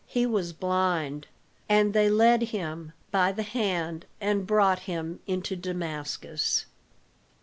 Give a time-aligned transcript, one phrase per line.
[0.07, 1.27] He was blind.
[1.69, 6.65] And they led him by the hand and brought him into Damascus.